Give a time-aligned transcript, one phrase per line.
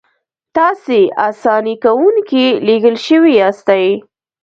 [0.55, 0.99] تاسې
[1.29, 3.85] اساني کوونکي لېږل شوي یاستئ.